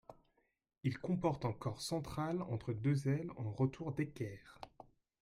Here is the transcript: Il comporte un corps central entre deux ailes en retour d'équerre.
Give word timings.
Il 0.83 0.97
comporte 0.97 1.45
un 1.45 1.53
corps 1.53 1.79
central 1.79 2.41
entre 2.49 2.73
deux 2.73 3.07
ailes 3.07 3.29
en 3.35 3.51
retour 3.51 3.91
d'équerre. 3.93 4.59